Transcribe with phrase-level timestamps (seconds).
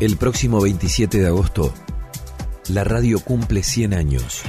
[0.00, 1.72] El próximo 27 de agosto,
[2.68, 4.42] la radio cumple 100 años.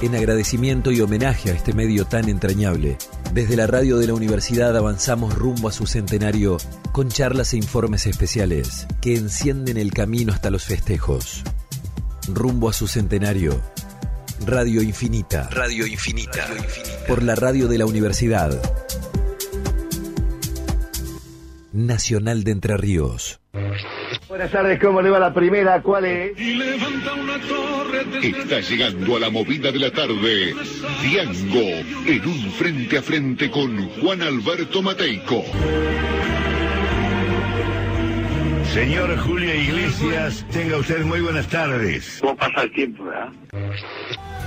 [0.00, 2.96] En agradecimiento y homenaje a este medio tan entrañable,
[3.32, 6.58] desde la radio de la universidad avanzamos rumbo a su centenario
[6.92, 11.42] con charlas e informes especiales que encienden el camino hasta los festejos.
[12.28, 13.60] Rumbo a su centenario.
[14.46, 15.48] Radio Infinita.
[15.50, 16.46] Radio Infinita.
[17.08, 18.56] Por la radio de la universidad.
[21.86, 23.40] Nacional de Entre Ríos.
[24.28, 25.80] Buenas tardes, ¿cómo le va la primera?
[25.80, 26.32] ¿Cuál es?
[28.22, 30.54] Está llegando a la movida de la tarde.
[31.02, 35.44] Diango, en un frente a frente con Juan Alberto Mateico.
[38.74, 42.18] Señor Julio Iglesias, tenga usted muy buenas tardes.
[42.20, 43.28] ¿Cómo pasa el tiempo, verdad?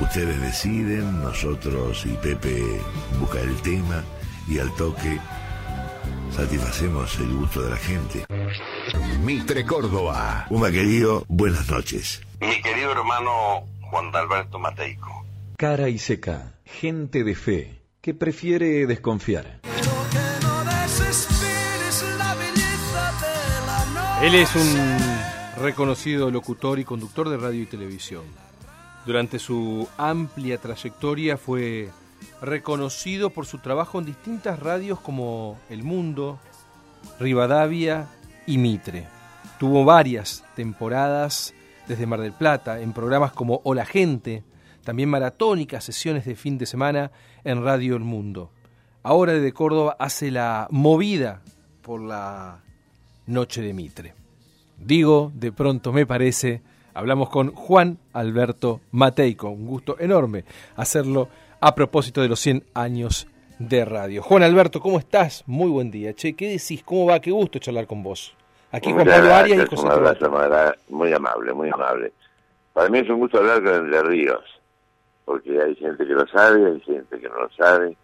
[0.01, 2.61] Ustedes deciden, nosotros y Pepe
[3.19, 4.03] busca el tema
[4.49, 5.17] y al toque
[6.31, 8.25] satisfacemos el gusto de la gente.
[9.23, 10.47] Mitre Córdoba.
[10.49, 12.21] Uma querido, buenas noches.
[12.39, 15.25] Mi querido hermano Juan Alberto Mateico.
[15.57, 16.53] Cara y seca.
[16.65, 19.61] Gente de fe que prefiere desconfiar.
[24.21, 24.99] Él es un
[25.61, 28.23] reconocido locutor y conductor de radio y televisión.
[29.05, 31.89] Durante su amplia trayectoria fue
[32.41, 36.39] reconocido por su trabajo en distintas radios como El Mundo,
[37.19, 38.07] Rivadavia
[38.45, 39.07] y Mitre.
[39.59, 41.53] Tuvo varias temporadas
[41.87, 44.43] desde Mar del Plata en programas como Hola Gente,
[44.83, 47.11] también maratónicas sesiones de fin de semana
[47.43, 48.51] en Radio El Mundo.
[49.03, 51.41] Ahora desde Córdoba hace la movida
[51.81, 52.61] por la
[53.27, 54.13] Noche de Mitre.
[54.77, 56.61] Digo, de pronto me parece,
[56.93, 60.43] hablamos con Juan Alberto Mateico, un gusto enorme
[60.75, 61.29] hacerlo
[61.61, 63.27] a propósito de los 100 años
[63.59, 64.23] de radio.
[64.23, 65.43] Juan Alberto, ¿cómo estás?
[65.45, 66.13] Muy buen día.
[66.13, 66.83] Che, ¿qué decís?
[66.83, 67.19] ¿Cómo va?
[67.19, 68.35] Qué gusto charlar con vos.
[68.71, 70.31] Aquí Juan Pablo Arias y José Un abrazo,
[70.89, 72.13] muy amable, muy amable.
[72.73, 74.43] Para mí es un gusto hablar con Entre Ríos,
[75.25, 77.95] porque hay gente que lo sabe, hay gente que no lo sabe.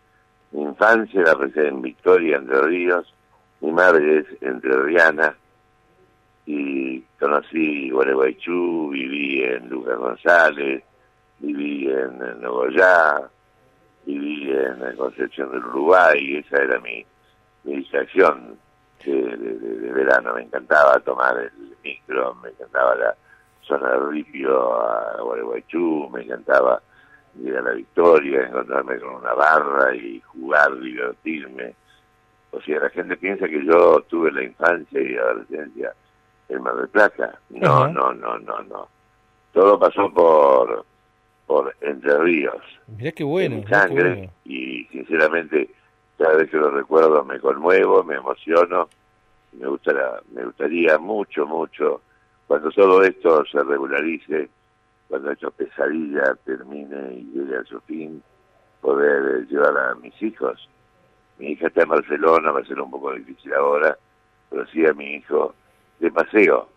[0.52, 3.14] Mi infancia la pasé en Victoria, Entre Ríos.
[3.62, 5.36] Mi madre es entrerriana
[6.46, 10.84] y conocí Gualeguaychú, viví en Lucas González,
[11.40, 13.30] viví en Nogoyá,
[14.07, 17.06] viví en Concepción del Uruguay, esa era mi,
[17.66, 18.57] mi distracción
[19.03, 23.16] de, de, de, verano, me encantaba tomar el micro, me encantaba la
[23.62, 26.81] zona de Ripio a Gualeguaychú, me encantaba
[27.44, 31.75] ir a la Victoria, encontrarme con una barra y jugar, divertirme.
[32.51, 35.94] O sea, la gente piensa que yo tuve la infancia y adolescencia
[36.50, 37.39] en Mar del Plata.
[37.50, 38.88] No, no, no, no, no.
[39.53, 40.85] Todo pasó por
[41.47, 42.62] por Entre Ríos.
[42.88, 43.56] Mirá qué bueno.
[43.56, 44.31] en qué sangre bueno.
[44.46, 45.69] y sinceramente
[46.18, 48.90] cada vez que lo recuerdo me conmuevo, me emociono.
[49.53, 50.03] Me gustaría,
[50.34, 52.02] me gustaría mucho, mucho
[52.47, 54.50] cuando todo esto se regularice,
[55.07, 58.22] cuando esta pesadilla termine y llegue a su fin,
[58.81, 60.69] poder eh, llevar a mis hijos.
[61.40, 63.97] Mi hija está en Barcelona, va a ser un poco difícil ahora,
[64.50, 65.53] pero sí a mi hijo
[66.00, 66.69] de paseo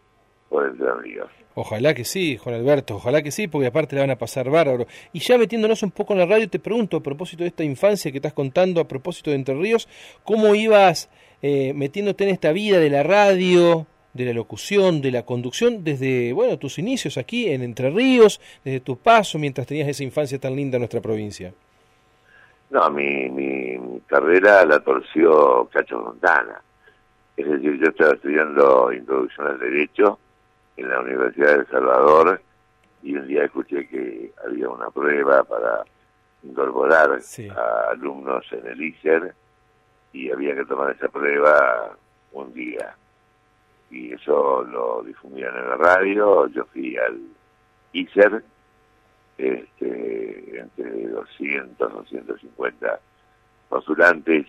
[0.51, 1.31] por Entre Ríos.
[1.55, 4.87] Ojalá que sí, Juan Alberto, ojalá que sí, porque aparte le van a pasar bárbaro.
[5.13, 8.11] Y ya metiéndonos un poco en la radio, te pregunto, a propósito de esta infancia
[8.11, 9.89] que estás contando, a propósito de Entre Ríos,
[10.25, 11.09] ¿cómo ibas
[11.43, 16.33] eh, metiéndote en esta vida de la radio, de la locución, de la conducción, desde,
[16.33, 20.55] bueno, tus inicios aquí en Entre Ríos, desde tu paso mientras tenías esa infancia tan
[20.55, 21.53] linda en nuestra provincia?
[22.71, 26.63] No, mi, mi, mi carrera la torció Cacho Fontana.
[27.37, 30.19] Es decir, yo estaba estudiando Introducción al Derecho
[30.77, 32.41] en la Universidad de El Salvador
[33.03, 35.83] y un día escuché que había una prueba para
[36.43, 37.49] incorporar Sí.
[37.49, 39.35] a alumnos en el ISER
[40.13, 41.97] y había que tomar esa prueba
[42.33, 42.95] un día.
[43.91, 47.21] Y eso lo difundían en la radio, yo fui al
[47.93, 48.43] ISER,
[49.39, 53.01] este, entre 200, 250
[53.69, 54.47] postulantes,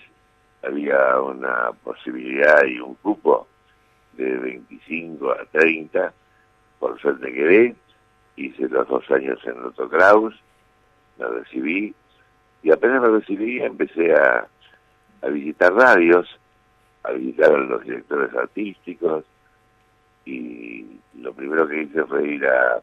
[0.63, 3.47] había una posibilidad y un cupo
[4.23, 6.13] de 25 a 30,
[6.79, 7.75] por suerte quedé,
[8.35, 10.35] hice los dos años en Otto Kraus,
[11.17, 11.93] me recibí,
[12.63, 14.47] y apenas me recibí empecé a,
[15.21, 16.27] a visitar radios,
[17.03, 19.25] a visitar a los directores artísticos,
[20.25, 22.81] y lo primero que hice fue ir a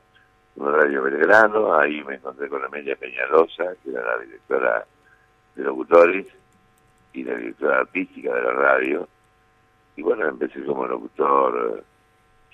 [0.56, 4.84] un radio Belgrano, ahí me encontré con Amelia Peñalosa, que era la directora
[5.54, 6.26] de locutores
[7.12, 9.08] y la directora artística de la radio.
[9.98, 11.82] Y bueno, empecé como locutor eh,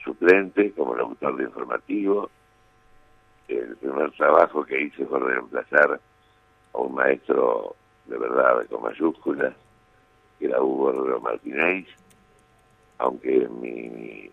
[0.03, 2.31] suplente, como locutor de informativo.
[3.49, 6.01] El primer trabajo que hice fue reemplazar
[6.73, 7.77] a un maestro
[8.07, 9.53] de verdad con mayúsculas,
[10.39, 11.87] que era Hugo Rodríguez Martínez,
[12.97, 14.31] aunque mi,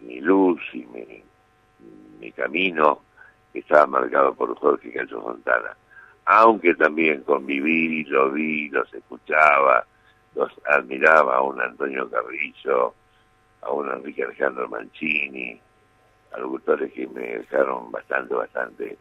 [0.00, 1.22] mi luz y mi,
[2.20, 3.00] mi camino
[3.54, 5.74] estaba marcado por Jorge Cacho Fontana.
[6.26, 9.86] Aunque también conviví, lo vi, los escuchaba,
[10.34, 12.94] los admiraba a un Antonio Carrillo,
[13.62, 15.60] a un Enrique Alejandro Mancini,
[16.32, 18.98] a locutores que me dejaron bastante, bastante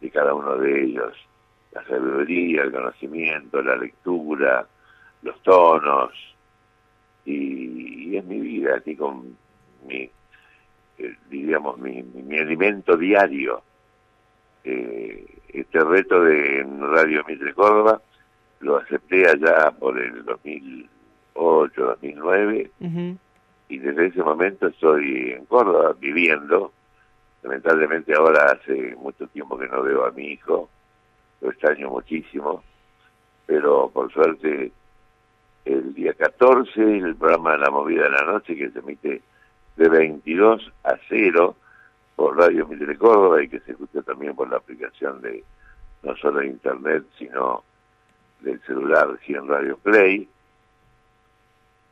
[0.00, 1.14] de cada uno de ellos.
[1.72, 4.66] La sabiduría, el conocimiento, la lectura,
[5.22, 6.12] los tonos,
[7.24, 9.36] y, es mi vida, así con
[9.86, 10.10] mi,
[10.98, 13.62] eh, diríamos, mi, mi, alimento diario.
[14.64, 18.00] Eh, este reto de Radio Mitre Córdoba
[18.62, 22.70] lo acepté allá por el 2008, 2009,
[23.68, 26.72] y desde ese momento estoy en Córdoba viviendo.
[27.42, 30.68] Lamentablemente ahora hace mucho tiempo que no veo a mi hijo,
[31.40, 32.62] lo extraño muchísimo,
[33.46, 34.70] pero por suerte
[35.64, 39.22] el día 14 el programa La Movida de la Noche que se emite
[39.76, 41.56] de 22 a 0
[42.14, 45.42] por Radio Mitre Córdoba y que se escucha también por la aplicación de
[46.02, 47.64] no solo de internet sino
[48.42, 50.28] del celular 100 Radio Play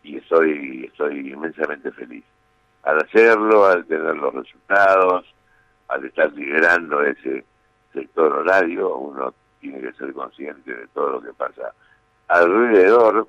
[0.02, 2.25] y estoy, estoy inmensamente feliz.
[2.82, 5.26] Al hacerlo, al tener los resultados,
[5.88, 7.44] al estar liderando ese
[7.93, 11.75] sector horario, uno tiene que ser consciente de todo lo que pasa
[12.29, 13.26] alrededor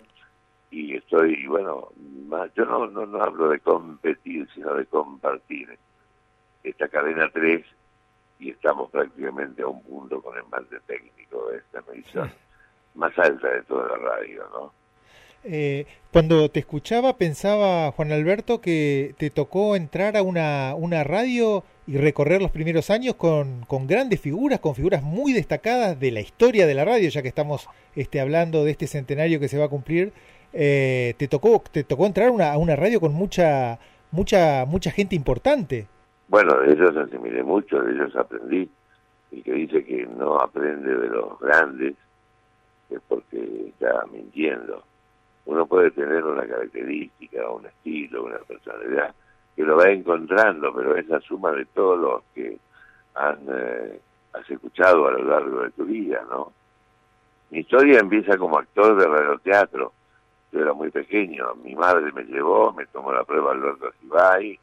[0.69, 1.89] y estoy, bueno,
[2.55, 5.77] yo no, no, no hablo de competir, sino de compartir
[6.63, 7.65] esta cadena 3
[8.39, 12.31] y estamos prácticamente a un punto con el mando técnico de esta medición
[12.95, 14.73] más alta de toda la radio, ¿no?
[15.43, 21.63] Eh, cuando te escuchaba pensaba, Juan Alberto, que te tocó entrar a una, una radio
[21.87, 26.19] y recorrer los primeros años con, con, grandes figuras, con figuras muy destacadas de la
[26.19, 29.65] historia de la radio, ya que estamos este, hablando de este centenario que se va
[29.65, 30.13] a cumplir.
[30.53, 33.79] Eh, te tocó te tocó entrar a una radio con mucha
[34.11, 35.87] mucha mucha gente importante.
[36.27, 38.69] Bueno, de ellos asimilé mucho, de ellos aprendí.
[39.31, 41.93] Y que dice que no aprende de los grandes
[42.95, 44.83] es porque está mintiendo
[45.45, 49.13] uno puede tener una característica, un estilo, una personalidad,
[49.55, 52.57] que lo va encontrando, pero es la suma de todos los que
[53.15, 53.99] han, eh,
[54.33, 56.53] has escuchado a lo largo de tu vida, ¿no?
[57.49, 59.91] Mi historia empieza como actor de radioteatro.
[60.53, 64.59] Yo era muy pequeño, mi madre me llevó, me tomó la prueba Alberto Acibay,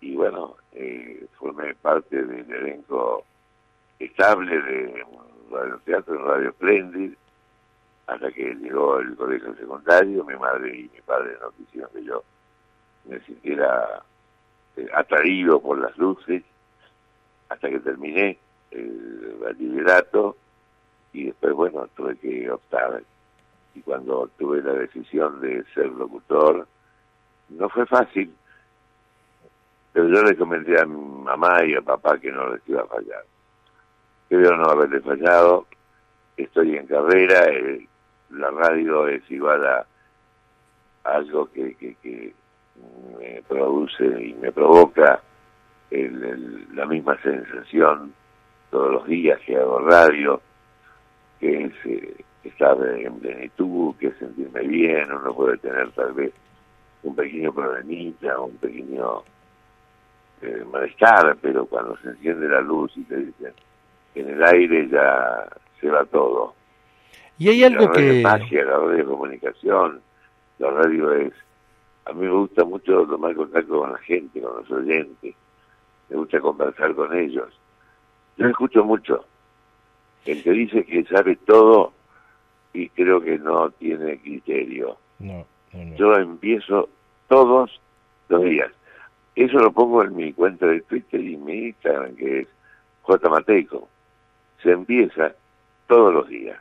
[0.00, 3.24] y bueno, eh, formé parte del elenco
[4.00, 5.04] estable de
[5.50, 7.12] radioteatro en Radio Splendid,
[8.12, 12.22] hasta que llegó el colegio secundario, mi madre y mi padre no quisieron que yo
[13.06, 14.02] me sintiera
[14.76, 16.42] eh, atraído por las luces,
[17.48, 18.38] hasta que terminé
[18.70, 20.36] el bachillerato
[21.12, 23.02] y después, bueno, tuve que optar.
[23.74, 26.66] Y cuando tuve la decisión de ser locutor,
[27.48, 28.34] no fue fácil,
[29.92, 32.86] pero yo le comenté a mi mamá y a papá que no les iba a
[32.86, 33.24] fallar.
[34.28, 35.66] Creo no haberle fallado,
[36.36, 37.86] estoy en carrera, eh,
[38.32, 39.86] la radio es igual a
[41.04, 42.32] algo que, que,
[43.18, 45.20] me produce y me provoca
[45.90, 48.12] la misma sensación
[48.70, 50.40] todos los días que hago radio,
[51.38, 56.32] que es eh, estar en plenitud, que sentirme bien, uno puede tener tal vez
[57.02, 59.22] un pequeño problemita, un pequeño
[60.40, 63.52] eh, malestar, pero cuando se enciende la luz y te dicen
[64.14, 65.46] en el aire ya
[65.80, 66.54] se va todo
[67.38, 68.20] y hay algo la que...
[68.22, 70.00] Magia, la radio de comunicación,
[70.58, 71.32] la radio es...
[72.04, 75.34] A mí me gusta mucho tomar contacto con la gente, con los oyentes.
[76.08, 77.48] Me gusta conversar con ellos.
[78.36, 79.24] Yo escucho mucho.
[80.24, 81.92] El que dice que sabe todo
[82.72, 84.96] y creo que no tiene criterio.
[85.20, 85.46] No,
[85.96, 86.88] Yo empiezo
[87.28, 87.80] todos
[88.28, 88.70] los días.
[89.36, 92.48] Eso lo pongo en mi cuenta de Twitter y mi Instagram, que es
[93.02, 93.28] J.
[93.28, 93.88] Mateico.
[94.62, 95.34] Se empieza
[95.86, 96.58] todos los días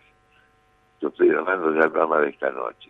[1.01, 2.89] yo estoy grabando ya el programa de esta noche.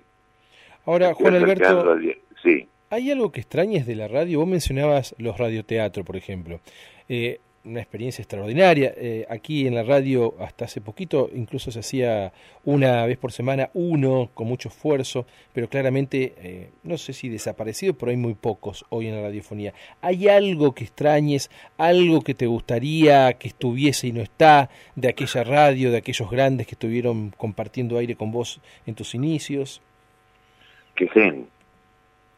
[0.86, 1.98] Ahora, Juan Alberto,
[2.44, 2.68] sí.
[2.90, 4.40] ¿hay algo que extrañes de la radio?
[4.40, 6.60] Vos mencionabas los radioteatros, por ejemplo.
[7.08, 8.94] Eh, una experiencia extraordinaria.
[8.98, 13.70] Eh, aquí en la radio, hasta hace poquito, incluso se hacía una vez por semana,
[13.74, 18.86] uno, con mucho esfuerzo, pero claramente, eh, no sé si desaparecido, pero hay muy pocos
[18.90, 19.74] hoy en la radiofonía.
[20.02, 25.44] ¿Hay algo que extrañes, algo que te gustaría que estuviese y no está, de aquella
[25.44, 29.82] radio, de aquellos grandes que estuvieron compartiendo aire con vos en tus inicios?
[30.96, 31.46] Que sean,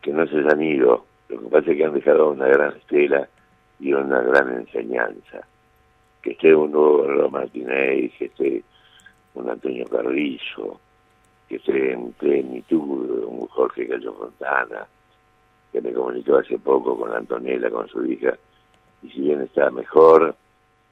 [0.01, 1.06] que no se han ido.
[1.30, 3.27] Lo que pasa es que han dejado una gran estela
[3.84, 5.46] y una gran enseñanza.
[6.22, 8.63] Que esté un nuevo Martínez, que esté
[9.34, 10.80] un Antonio Carrillo,
[11.50, 14.88] que esté en plenitud un Jorge Gallo Fontana,
[15.70, 18.38] que me comunicó hace poco con Antonella, con su hija,
[19.02, 20.34] y si bien está mejor,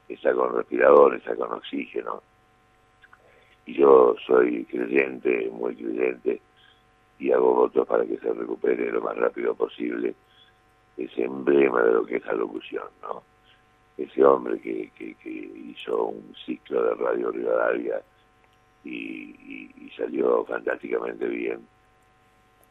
[0.06, 2.22] está con respirador, está con oxígeno.
[3.64, 6.42] Y yo soy creyente, muy creyente,
[7.18, 10.14] y hago votos para que se recupere lo más rápido posible
[10.96, 13.22] ese emblema de lo que es la locución, ¿no?
[13.96, 18.02] Ese hombre que, que, hizo un ciclo de Radio Rivadavia
[18.84, 21.60] y, y salió fantásticamente bien.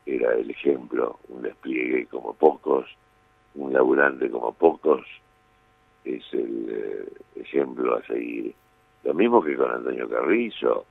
[0.05, 2.85] Era el ejemplo, un despliegue como pocos,
[3.55, 5.05] un laburante como pocos,
[6.03, 8.53] es el eh, ejemplo a seguir.
[9.03, 10.85] Lo mismo que con Antonio Carrizo,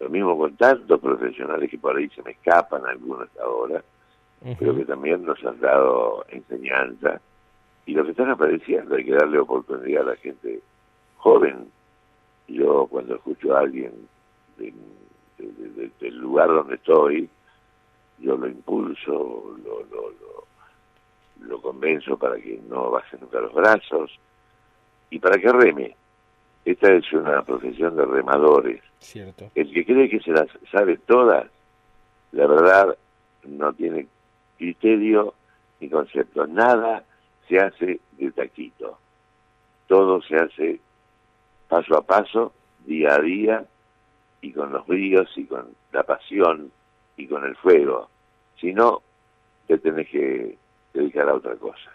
[0.00, 3.82] lo mismo con tantos profesionales que por ahí se me escapan algunos ahora,
[4.58, 7.20] pero que también nos han dado enseñanza.
[7.86, 10.60] Y lo que están apareciendo, hay que darle oportunidad a la gente
[11.16, 11.68] joven.
[12.48, 13.92] Yo cuando escucho a alguien
[14.58, 17.28] del lugar donde estoy,
[18.18, 20.46] yo lo impulso, lo, lo, lo,
[21.40, 24.18] lo convenzo para que no baje nunca los brazos,
[25.10, 25.96] y para que reme.
[26.64, 28.82] Esta es una profesión de remadores.
[28.98, 29.50] Cierto.
[29.54, 31.46] El que cree que se las sabe todas,
[32.32, 32.96] la verdad,
[33.44, 34.08] no tiene
[34.56, 35.34] criterio
[35.80, 36.46] ni concepto.
[36.46, 37.04] Nada
[37.48, 38.98] se hace de taquito.
[39.86, 40.80] Todo se hace
[41.68, 42.52] paso a paso,
[42.84, 43.64] día a día,
[44.40, 46.70] y con los bríos, y con la pasión,
[47.16, 48.08] y con el fuego.
[48.60, 49.02] Si no,
[49.66, 50.56] te tenés que
[50.92, 51.90] dedicar a otra cosa.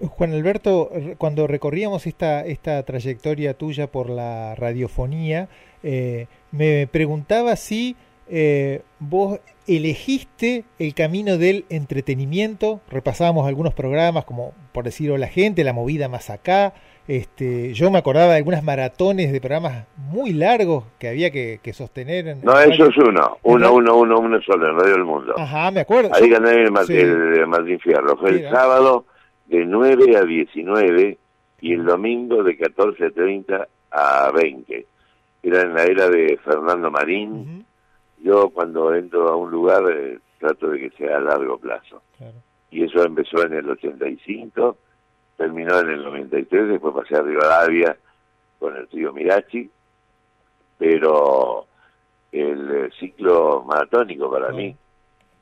[0.00, 5.48] Juan Alberto, cuando recorríamos esta, esta trayectoria tuya por la radiofonía,
[5.82, 7.96] eh, me preguntaba si
[8.30, 15.64] eh, vos elegiste el camino del entretenimiento, repasábamos algunos programas como por decirlo la gente,
[15.64, 16.74] la movida más acá,
[17.10, 22.36] este, yo me acordaba de algunas maratones de programas muy largos que había que, sostener.
[22.42, 25.34] no, eso es uno, uno, uno, uno, uno solo en Radio del Mundo.
[25.36, 26.10] Ajá, me acuerdo.
[26.14, 29.06] Ahí gané el, Martín Fierro, fue el sábado
[29.46, 31.18] de 9 a 19
[31.62, 34.86] y el domingo de 14.30 a 20.
[35.42, 37.66] Era en la era de Fernando Marín.
[38.22, 42.02] Yo cuando entro a un lugar eh, trato de que sea a largo plazo.
[42.70, 44.76] Y eso empezó en el 85,
[45.36, 47.96] terminó en el 93, después pasé a Rivadavia
[48.58, 49.70] con el trío Mirachi,
[50.78, 51.66] pero
[52.32, 54.76] el eh, ciclo maratónico para mí,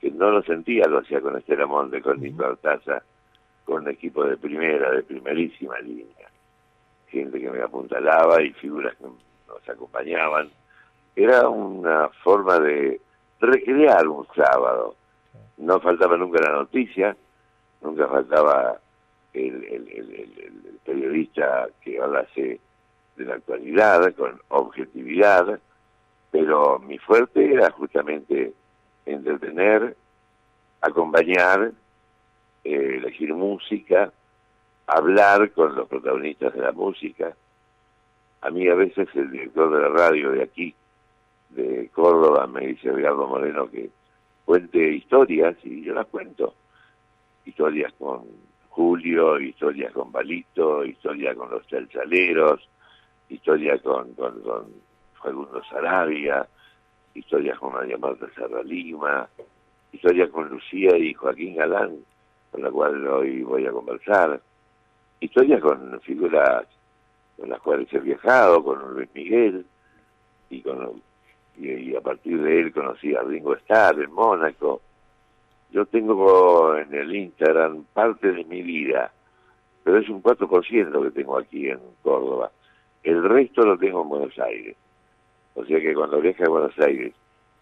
[0.01, 3.03] que no lo sentía, lo hacía con Estela Monte, con Nico Artaza,
[3.65, 6.29] con un equipo de primera, de primerísima línea.
[7.09, 10.49] Gente que me apuntalaba y figuras que nos acompañaban.
[11.19, 13.01] Era una forma de
[13.41, 14.95] recrear un sábado.
[15.57, 17.17] No faltaba nunca la noticia,
[17.81, 18.79] nunca faltaba
[19.33, 22.61] el, periodista que hablase
[23.17, 25.59] de la actualidad con objetividad,
[26.31, 28.55] pero mi fuerte era justamente
[29.05, 29.97] entretener,
[30.81, 31.73] acompañar
[32.63, 34.13] eh, elegir música,
[34.87, 37.35] hablar con los protagonistas de la música.
[38.41, 40.77] A mí a veces el director de la radio de aquí,
[41.51, 43.91] de Córdoba, me dice Ricardo Moreno que
[44.45, 46.55] cuente historias y yo las cuento.
[47.45, 48.25] Historias con
[48.69, 52.69] Julio, historias con Balito, historias con los chalchaleros,
[53.29, 54.67] historias con, con, con
[55.23, 56.47] Facundo Sarabia,
[57.15, 59.29] historias con María Marta Serra Lima,
[59.93, 61.97] historias con Lucía y Joaquín Galán,
[62.51, 64.41] con la cual hoy voy a conversar.
[65.21, 66.67] Historias con figuras
[67.37, 69.65] con las cuales he viajado, con Luis Miguel,
[70.51, 71.01] y, con,
[71.59, 74.81] y, a partir de él conocí a Ringo Starr en Mónaco.
[75.71, 79.13] Yo tengo en el Instagram parte de mi vida,
[79.85, 82.51] pero es un 4% que tengo aquí en Córdoba.
[83.03, 84.77] El resto lo tengo en Buenos Aires.
[85.55, 87.13] O sea que cuando viaje a Buenos Aires,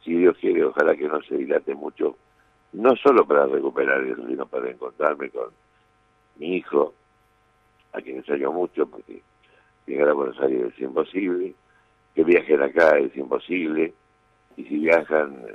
[0.05, 2.17] si Dios quiere, ojalá que no se dilate mucho
[2.77, 5.49] no solo para recuperar eso, sino para encontrarme con
[6.37, 6.95] mi hijo,
[7.93, 9.23] a quien enseño mucho, porque
[9.87, 11.55] llegar a Buenos Aires es imposible,
[12.17, 13.93] que viajen acá es imposible,
[14.57, 15.47] y si viajan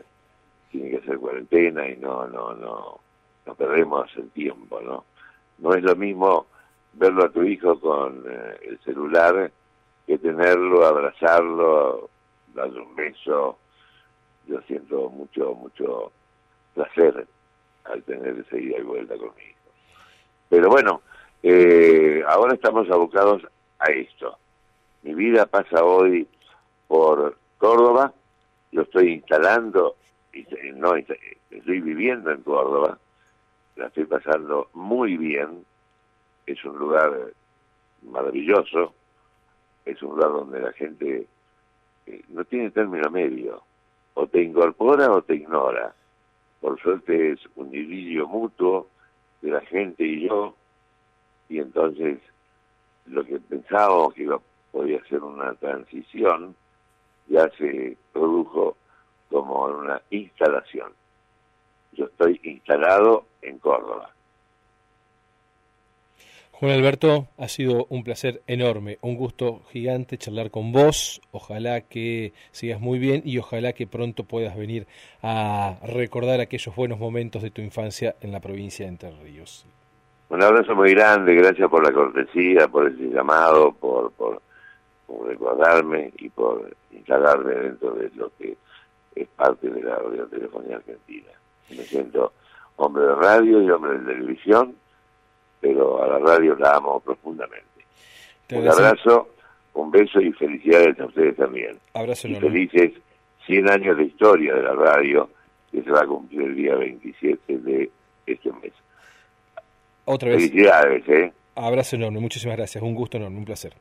[0.69, 2.99] tienen que hacer cuarentena y no, no, no,
[3.47, 5.03] no perdemos el tiempo, ¿no?
[5.57, 6.45] No es lo mismo
[6.93, 9.51] verlo a tu hijo con eh, el celular
[10.05, 12.09] que tenerlo, abrazarlo,
[12.53, 13.57] darle un beso.
[14.47, 16.11] Yo siento mucho, mucho
[16.75, 17.27] placer
[17.85, 19.57] al tener ese ida y vuelta conmigo.
[20.47, 21.01] Pero bueno,
[21.41, 23.41] eh, ahora estamos abocados
[23.79, 24.37] a esto.
[25.01, 26.27] Mi vida pasa hoy
[26.91, 28.13] por Córdoba,
[28.73, 29.95] lo estoy instalando,
[30.73, 32.99] no, estoy viviendo en Córdoba,
[33.77, 35.65] la estoy pasando muy bien,
[36.45, 37.31] es un lugar
[38.01, 38.93] maravilloso,
[39.85, 41.27] es un lugar donde la gente
[42.07, 43.63] eh, no tiene término medio,
[44.15, 45.95] o te incorpora o te ignora.
[46.59, 48.89] Por suerte es un idilio mutuo
[49.41, 50.57] de la gente y yo,
[51.47, 52.19] y entonces
[53.05, 54.41] lo que pensábamos que iba,
[54.73, 56.53] podía ser una transición
[57.31, 58.75] ya se produjo
[59.29, 60.91] como una instalación.
[61.93, 64.11] Yo estoy instalado en Córdoba.
[66.51, 71.19] Juan Alberto, ha sido un placer enorme, un gusto gigante charlar con vos.
[71.31, 74.85] Ojalá que sigas muy bien y ojalá que pronto puedas venir
[75.23, 79.65] a recordar aquellos buenos momentos de tu infancia en la provincia de Entre Ríos.
[80.29, 84.41] Un abrazo muy grande, gracias por la cortesía, por ese llamado, por, por,
[85.25, 88.57] recordarme y por instalarme dentro de lo que
[89.15, 91.31] es parte de la radiotelefonía argentina.
[91.69, 92.33] Me siento
[92.77, 94.75] hombre de radio y hombre de televisión
[95.61, 97.65] pero a la radio la amo profundamente.
[98.51, 99.29] un abrazo,
[99.75, 101.77] un beso y felicidades a ustedes también.
[101.93, 102.91] Abrazo y felices
[103.45, 105.29] 100 años de historia de la radio
[105.71, 107.89] que se va a cumplir el día 27 de
[108.25, 108.73] este mes.
[110.05, 110.49] Otra vez.
[110.49, 111.31] Felicidades, ¿eh?
[111.55, 113.73] Abrazo enorme, muchísimas gracias, un gusto enorme, un placer.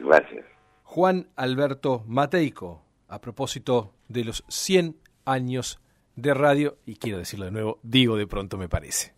[0.00, 0.44] Gracias.
[0.82, 5.80] Juan Alberto Mateico, a propósito de los 100 años
[6.16, 9.14] de radio, y quiero decirlo de nuevo, digo de pronto me parece.